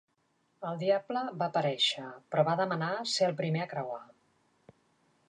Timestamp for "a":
3.67-3.69